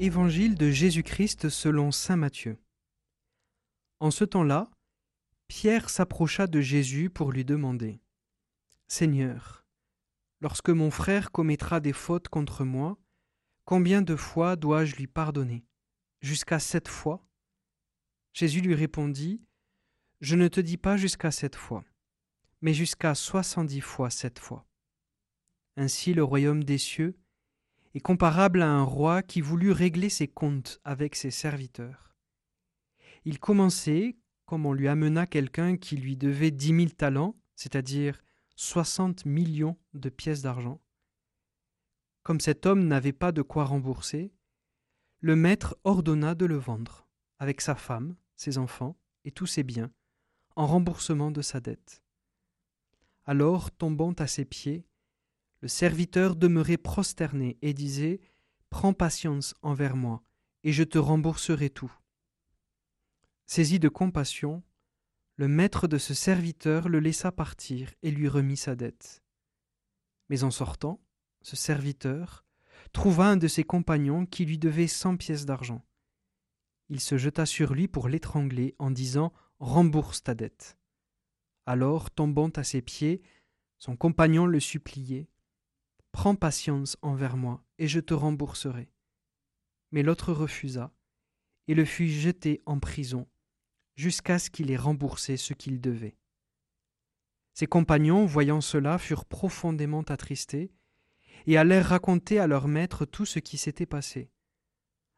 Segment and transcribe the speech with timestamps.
[0.00, 2.58] Évangile de Jésus-Christ selon Saint Matthieu.
[4.00, 4.68] En ce temps-là,
[5.46, 8.00] Pierre s'approcha de Jésus pour lui demander
[8.88, 9.64] Seigneur,
[10.40, 12.98] lorsque mon frère commettra des fautes contre moi,
[13.64, 15.64] combien de fois dois-je lui pardonner?
[16.20, 17.24] Jusqu'à sept fois?
[18.32, 19.44] Jésus lui répondit
[20.20, 21.84] Je ne te dis pas jusqu'à sept fois,
[22.62, 24.66] mais jusqu'à soixante-dix fois sept fois.
[25.76, 27.16] Ainsi le royaume des cieux
[27.94, 32.14] est comparable à un roi qui voulut régler ses comptes avec ses serviteurs.
[33.24, 38.20] Il commençait, comme on lui amena quelqu'un qui lui devait dix mille talents, c'est-à-dire
[38.56, 40.80] soixante millions de pièces d'argent.
[42.22, 44.32] Comme cet homme n'avait pas de quoi rembourser,
[45.20, 47.06] le maître ordonna de le vendre,
[47.38, 49.90] avec sa femme, ses enfants et tous ses biens,
[50.56, 52.02] en remboursement de sa dette.
[53.24, 54.86] Alors, tombant à ses pieds,
[55.64, 58.20] le serviteur demeurait prosterné et disait
[58.68, 60.22] Prends patience envers moi,
[60.62, 61.90] et je te rembourserai tout.
[63.46, 64.62] Saisi de compassion,
[65.36, 69.22] le maître de ce serviteur le laissa partir et lui remit sa dette.
[70.28, 71.00] Mais en sortant,
[71.40, 72.44] ce serviteur
[72.92, 75.82] trouva un de ses compagnons qui lui devait cent pièces d'argent.
[76.90, 80.76] Il se jeta sur lui pour l'étrangler en disant Rembourse ta dette.
[81.64, 83.22] Alors, tombant à ses pieds,
[83.78, 85.30] son compagnon le suppliait
[86.14, 88.88] Prends patience envers moi, et je te rembourserai.
[89.90, 90.94] Mais l'autre refusa,
[91.66, 93.26] et le fut jeté en prison,
[93.96, 96.16] jusqu'à ce qu'il ait remboursé ce qu'il devait.
[97.52, 100.72] Ses compagnons, voyant cela, furent profondément attristés,
[101.46, 104.30] et allèrent raconter à leur maître tout ce qui s'était passé.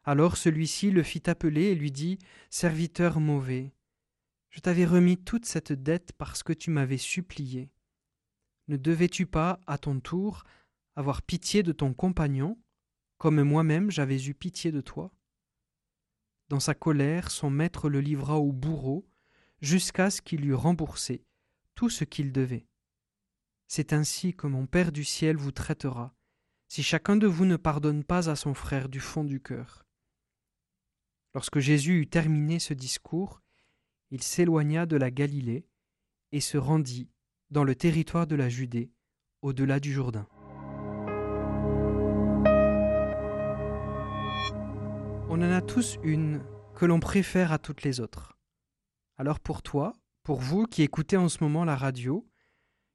[0.03, 2.17] Alors celui-ci le fit appeler et lui dit
[2.49, 3.71] Serviteur mauvais,
[4.49, 7.69] je t'avais remis toute cette dette parce que tu m'avais supplié.
[8.67, 10.43] Ne devais-tu pas, à ton tour,
[10.97, 12.57] avoir pitié de ton compagnon,
[13.19, 15.13] comme moi-même j'avais eu pitié de toi
[16.49, 19.07] Dans sa colère, son maître le livra au bourreau,
[19.61, 21.23] jusqu'à ce qu'il eût remboursé
[21.75, 22.65] tout ce qu'il devait.
[23.67, 26.15] C'est ainsi que mon Père du ciel vous traitera,
[26.67, 29.85] si chacun de vous ne pardonne pas à son frère du fond du cœur.
[31.35, 33.43] Lorsque Jésus eut terminé ce discours,
[34.09, 35.67] il s'éloigna de la Galilée
[36.31, 37.11] et se rendit
[37.51, 38.91] dans le territoire de la Judée,
[39.43, 40.27] au-delà du Jourdain.
[45.29, 46.41] On en a tous une
[46.73, 48.37] que l'on préfère à toutes les autres.
[49.17, 49.93] Alors pour toi,
[50.23, 52.25] pour vous qui écoutez en ce moment la radio,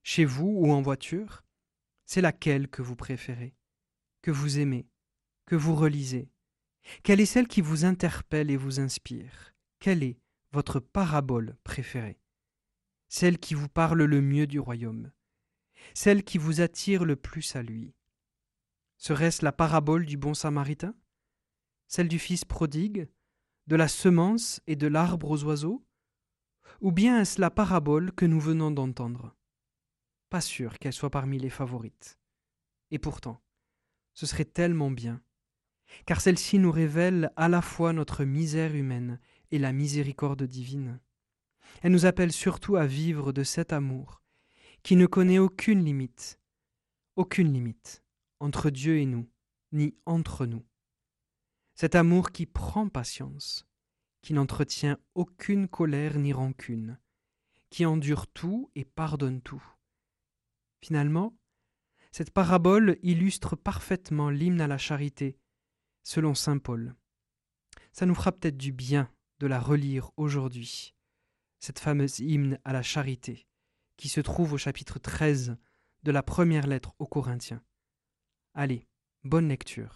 [0.03, 1.45] chez vous ou en voiture,
[2.07, 3.55] c'est laquelle que vous préférez,
[4.23, 4.89] que vous aimez,
[5.45, 6.31] que vous relisez?
[7.03, 9.53] Quelle est celle qui vous interpelle et vous inspire?
[9.79, 10.19] Quelle est
[10.53, 12.19] votre parabole préférée?
[13.09, 15.13] Celle qui vous parle le mieux du royaume?
[15.93, 17.95] Celle qui vous attire le plus à lui?
[18.97, 20.95] Serait-ce la parabole du bon samaritain?
[21.93, 23.07] Celle du Fils prodigue,
[23.67, 25.85] de la semence et de l'arbre aux oiseaux
[26.81, 29.37] Ou bien est-ce la parabole que nous venons d'entendre?
[30.31, 32.19] Pas sûr qu'elle soit parmi les favorites.
[32.93, 33.43] Et pourtant,
[34.15, 35.21] ce serait tellement bien,
[36.07, 39.21] car celle-ci nous révèle à la fois notre misère humaine
[39.51, 40.99] et la miséricorde divine.
[41.83, 44.23] Elle nous appelle surtout à vivre de cet amour,
[44.83, 46.41] qui ne connaît aucune limite,
[47.17, 48.03] aucune limite,
[48.41, 49.29] entre Dieu et nous,
[49.73, 50.65] ni entre nous.
[51.75, 53.67] Cet amour qui prend patience,
[54.23, 56.99] qui n'entretient aucune colère ni rancune,
[57.71, 59.65] qui endure tout et pardonne tout.
[60.81, 61.35] Finalement,
[62.13, 65.39] cette parabole illustre parfaitement l'hymne à la charité,
[66.03, 66.95] selon Saint Paul.
[67.93, 70.95] Ça nous fera peut-être du bien de la relire aujourd'hui,
[71.59, 73.47] cette fameuse hymne à la charité,
[73.97, 75.57] qui se trouve au chapitre 13
[76.03, 77.63] de la première lettre aux Corinthiens.
[78.55, 78.87] Allez,
[79.25, 79.91] bonne lecture.